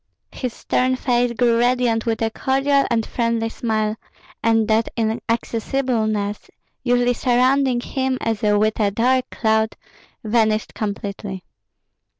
His 0.31 0.51
stern 0.51 0.95
face 0.95 1.31
grew 1.33 1.59
radiant 1.59 2.07
with 2.07 2.23
a 2.23 2.31
cordial 2.31 2.85
and 2.89 3.05
friendly 3.05 3.49
smile, 3.49 3.95
and 4.41 4.67
that 4.67 4.89
inaccessibleness 4.97 6.49
usually 6.81 7.13
surrounding 7.13 7.81
him 7.81 8.17
as 8.19 8.41
with 8.41 8.79
a 8.79 8.89
dark 8.89 9.29
cloud 9.29 9.77
vanished 10.23 10.73
completely. 10.73 11.43